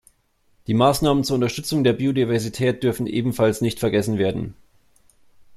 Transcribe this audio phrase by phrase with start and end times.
[0.65, 4.55] Die Maßnahmen zur Unterstützung der Biodiversität dürfen ebenfalls nicht vergessen werden.